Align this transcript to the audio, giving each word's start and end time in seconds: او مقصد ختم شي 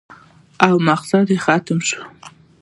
او 0.65 0.73
مقصد 0.89 1.27
ختم 1.43 1.79
شي 1.87 1.97